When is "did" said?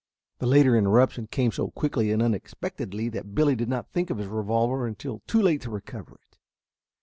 3.55-3.69